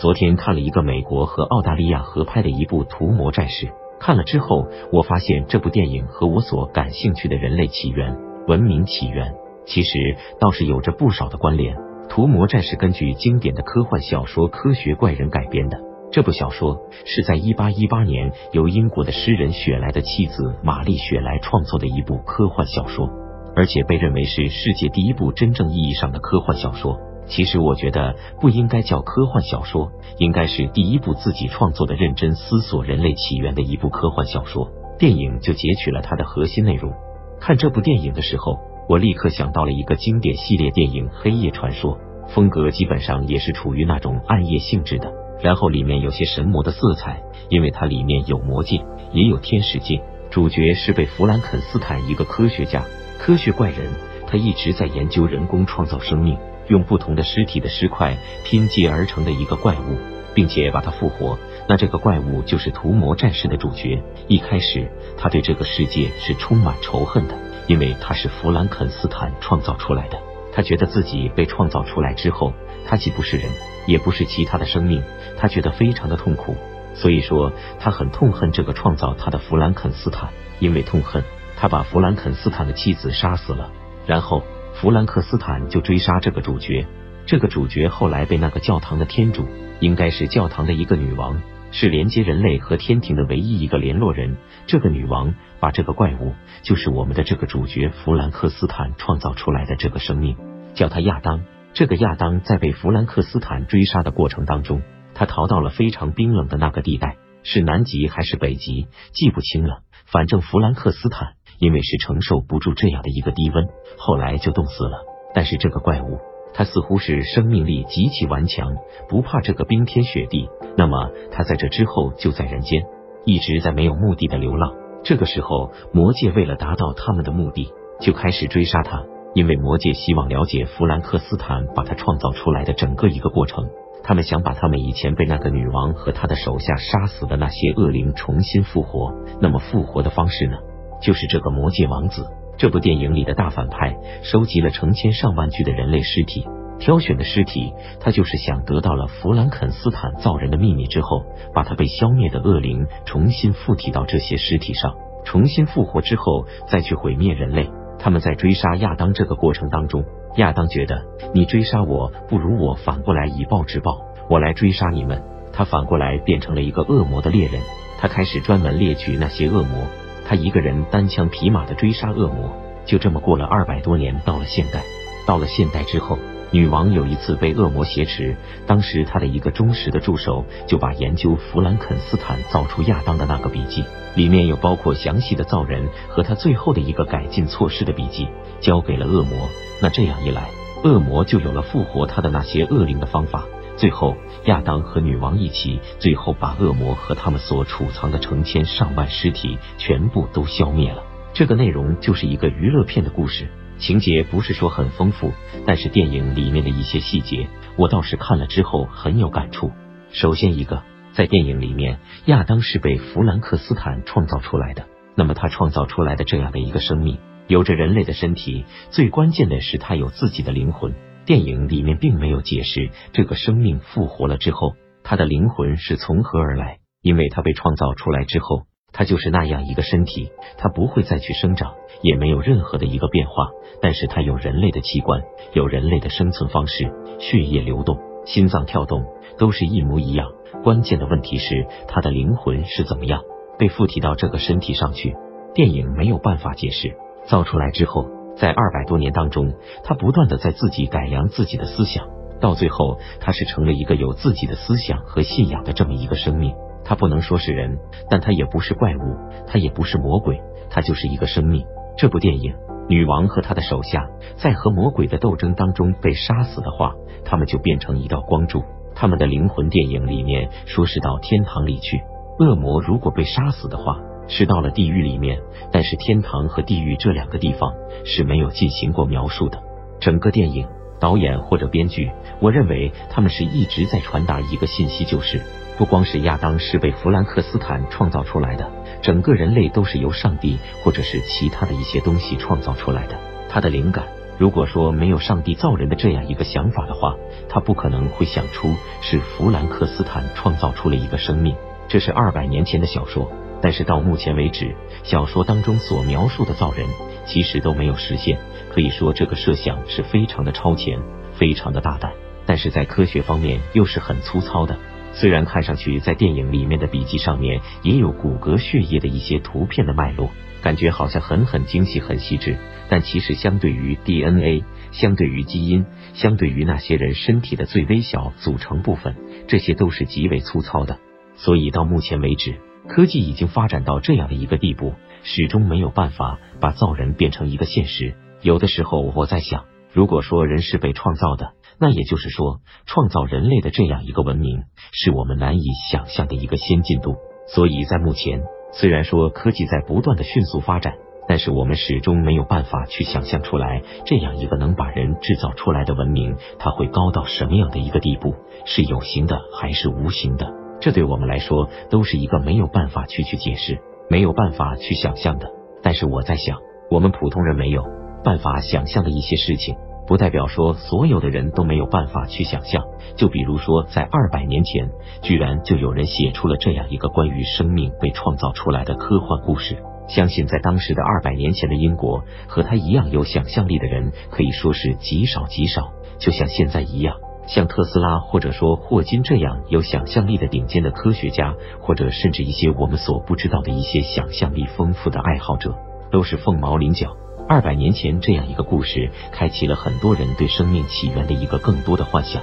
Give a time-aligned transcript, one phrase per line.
[0.00, 3.66] 昨天看了一个美国和澳大利亚合拍的一部《屠魔战士》，
[4.00, 8.16] 看了之后，我发现这部电影和我所感兴趣的人类起源、
[8.48, 9.34] 文明起源，
[9.66, 11.76] 其实倒是有着不少的关联。
[12.08, 15.78] 《屠魔战士》根据经典的科幻小说《科学怪人》改编的。
[16.10, 23.10] 这部小说是在一八一八年由英国的诗人雪莱的妻子玛丽雪莱创作的一部科幻小说，
[23.54, 26.98] 而且被认为是世界第一部真正意义上的科幻小说。
[27.30, 34.68] 其实我觉得不应该叫科幻小说，应该是第一部自己创作的认真思索人类起源的一部科幻小说。
[34.98, 36.92] 电影就截取了它的核心内容。
[37.40, 38.58] 看这部电影的时候，
[38.88, 41.96] 我立刻想到了一个经典系列电影《黑夜传说》，
[42.34, 45.10] 风格基本上也是处于那种暗夜性质的。
[45.40, 50.02] 然后里面有些神魔的色彩，因为它里面有魔界，也有天使界。
[50.30, 52.84] 主角是被弗兰肯斯坦一个科学家，
[53.18, 53.90] 科学怪人，
[54.26, 56.36] 他一直在研究人工创造生命。
[56.70, 59.98] 用不同的尸体的尸块拼接而成的一个怪物，
[60.32, 61.36] 并且把它复活。
[61.68, 64.00] 那这个怪物就是屠魔战士的主角。
[64.28, 67.34] 一开始，他对这个世界是充满仇恨的，
[67.66, 70.18] 因为他是弗兰肯斯坦创造出来的。
[70.52, 72.52] 他觉得自己被创造出来之后，
[72.86, 73.50] 他既不是人，
[73.86, 75.02] 也不是其他的生命，
[75.36, 76.56] 他觉得非常的痛苦。
[76.94, 80.30] 所以说，他很痛恨这个创造他的弗兰肯斯坦。
[80.60, 81.24] 因为痛恨，
[81.56, 83.72] 他把弗兰肯斯坦的妻子杀死了，
[84.06, 84.44] 然后。
[84.80, 86.86] 弗兰克斯坦就追杀这个主角，
[87.26, 89.46] 这个主角后来被那个教堂的天主，
[89.78, 94.38] 应该是教堂的一个女王，是连接人类和天庭的唯一一个联络人。
[94.66, 100.38] 这个女王把这个怪物，就是我们的这个主角弗兰克斯坦创造出来的这个生命，
[100.72, 101.42] 叫他亚当。
[101.74, 104.80] 这个亚当在被弗兰克斯坦追杀的过程当中，
[105.12, 109.82] 他逃到了非常冰冷的那个地带，是南极还是北极，记不清了。
[110.06, 111.34] 反正弗兰克斯坦。
[111.60, 115.04] 因为是承受不住这样的一个低温，后来就冻死了。
[115.34, 116.18] 但是这个怪物，
[116.54, 118.74] 它似乎是生命力极其顽强，
[119.08, 120.48] 不怕这个冰天雪地。
[120.76, 122.82] 那么他在这之后就在人间
[123.24, 124.72] 一直在没有目的的流浪。
[125.04, 127.68] 这个时候，魔界为了达到他们的目的，
[128.00, 129.04] 就开始追杀他。
[129.34, 133.68] 因为魔界希望了解弗兰克斯坦把他创造出来的整个一个过程，
[134.02, 139.14] 他们想把他们以前被那个女王和他的手下杀死的那些恶灵重新复活。
[139.40, 140.56] 那么复活的方式呢？
[141.00, 142.26] 就是这个魔界王子。
[142.56, 146.46] 这部电影里的大反派收集了成千上万具的人类尸体，
[146.78, 151.24] 挑选的尸体，他就是想得到了弗兰肯斯坦造人的秘密之后，
[151.54, 154.94] 把他被消灭的恶灵重新附体到这些尸体上，
[155.24, 157.70] 重新复活之后再去毁灭人类。
[157.98, 160.04] 他们在追杀亚当这个过程当中，
[160.36, 161.02] 亚当觉得
[161.34, 165.22] 你追杀我，不如我反过来以暴制暴，我来追杀你们。
[165.52, 167.62] 他反过来变成了一个恶魔的猎人，
[167.98, 169.84] 他开始专门猎取那些恶魔。
[170.30, 174.80] 他一个人单枪匹马的追杀恶魔，就这么过了二百多年，到了现代。
[175.26, 176.16] 到了现代之后，
[176.52, 188.28] 女王有一次被恶魔挟持，当时她的一个忠实的助手就把研究弗兰肯斯坦造出亚当的那个笔记，里面有包括详细的造人和他最后的一个改进措施的笔记，
[188.60, 189.48] 交给了恶魔。
[189.82, 190.48] 那这样一来，
[190.84, 193.44] 恶魔就有了复活他的那些恶灵的方法。
[193.80, 194.14] 最后，
[194.44, 201.02] 亚当和女王一起，最后把恶魔和他们所储藏的成千上万尸体全部都消灭了。
[201.32, 203.48] 这个内容就是一个娱乐片的故事，
[203.78, 205.32] 情节不是说很丰富，
[205.64, 207.48] 但是电影里面的一些细节，
[207.78, 209.70] 我倒是看了之后很有感触。
[210.12, 220.92] 首先一个，在电影里面，亚当是被弗兰克斯坦创造出来的，那么他创造出来的这样的一个生命，有着人类的身体，最关键的是他有自己的灵魂。
[221.26, 235.22] 电影里面并没有解释这个生命复活了之后，他的灵魂是从何而来，因为他被创造出来之后，他就是那样一个身体，他不会再去生长，也没有任何的一个变化，但是他有人类的器官，
[235.52, 239.04] 有人类的生存方式，血液流动，心脏跳动，
[239.38, 240.32] 都是一模一样。
[240.64, 243.22] 关键的问题是他的灵魂是怎么样
[243.58, 245.14] 被附体到这个身体上去？
[245.54, 246.96] 电影没有办法解释。
[247.26, 248.19] 造出来之后。
[248.40, 249.52] 在二百多年当中，
[249.84, 252.06] 他不断的在自己改良自己的思想，
[252.40, 256.54] 到最后他是成了一个有自己的思想和信仰的这么一个生命。
[256.82, 257.78] 他不能说是人，
[258.08, 259.14] 但他也不是怪物，
[259.46, 261.66] 他也不是魔鬼，他就是一个生命。
[261.98, 262.54] 这部电影，
[262.88, 266.94] 女王和他的手下在和魔鬼的斗争当中被杀死的话，
[267.26, 272.00] 他们就变成一道光柱，他们的灵魂电影里面说是到天堂里去。
[272.38, 274.00] 恶魔如果被杀死的话。
[274.30, 275.40] 是到了地狱里面，
[275.70, 277.74] 但是天堂和地狱这两个地方
[278.04, 279.60] 是没有进行过描述的。
[280.00, 280.66] 整个电影
[280.98, 282.10] 导演或者编剧，
[282.40, 285.42] 我认为他们是一直在传达一个信息，就是
[285.76, 288.70] 不光是亚当是被弗兰克斯坦创造出来的，
[289.02, 293.18] 整个人类都是由上帝或者是其他的一些东西创造出来的。
[293.48, 294.06] 他的灵感
[294.38, 297.16] 如果说没有上帝造人的这样一个想法的话，
[297.48, 301.56] 他不可能会想出是弗兰克斯坦创造出了一个生命。
[301.88, 303.30] 这是二百年前的小说，
[303.62, 306.86] 但是到目前为止，小说当中所描述的造人
[307.26, 308.38] 其实都没有实现。
[308.72, 310.98] 可以说这个设想是非常的超前，
[311.34, 312.12] 非常的大胆，
[312.46, 314.78] 但是在科学方面又是很粗糙的。
[315.12, 320.30] 虽然看上去在电影里面的笔记上面也有骨骼血液的一些图片的脉络，
[320.62, 322.56] 感觉好像很很精细很细致，
[322.88, 325.84] 但其实相对于 DNA，相对于基因，
[326.14, 329.16] 相对于那些人身体的最微小组成部分，
[329.48, 330.98] 这些都是极为粗糙的。
[331.34, 332.60] 所以到目前为止，
[332.90, 338.16] 科技已经发展到这样的一个地步，始终没有办法把造人变成一个现实。
[338.42, 347.14] 有的时候我在想，如果说人是被创造的，那也就是说，创造人类的这样一个文明，是我们难以想象的一个先进度。
[347.46, 348.42] 所以在目前，
[348.72, 350.94] 虽然说科技在不断的迅速发展，
[351.28, 358.34] 但是我们始终没有办法去想象出来这样一个能把人制造出来的文明，它会高到什么样的一个地步，
[358.66, 360.59] 是有形的还是无形的？
[360.80, 365.50] 这对我们来说都是一个没有办法去去解释、没有办法去想象的。
[365.82, 366.58] 但是我在想，
[366.90, 367.84] 我们普通人没有
[368.24, 372.84] 办法想象的一些事情，不代表说所有的人都没有办法去想象。
[373.16, 374.90] 就比如说，在二百年前，
[375.22, 379.76] 居然就有人写出了这样一个关于生命被创造出来的科幻故事。
[380.08, 387.16] 相信在当时的二百年前的英国，和他一样有想象力的人可以说是极少极少，就像现在一样。
[387.52, 395.74] 像特斯拉或者说霍金这样有想象力的顶尖的科学家，或者甚至一些我们所不知道的一些想象力丰富的爱好者，
[396.12, 397.16] 都是凤毛麟角。
[397.48, 402.40] 二百年前这样一个故事，开启了很多人对生命起源的一个更多的幻想。